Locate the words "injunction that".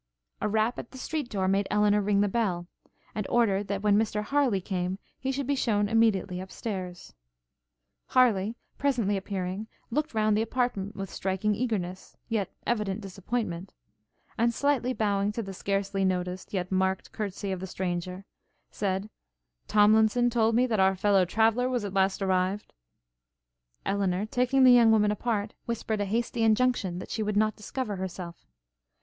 26.41-27.11